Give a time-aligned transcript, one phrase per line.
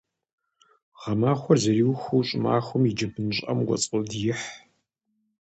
[1.01, 4.45] Гъэмахуэр зэриухыу щӀымахуэм и джэбын щӀыӀэм укӀуэцӀодиихь.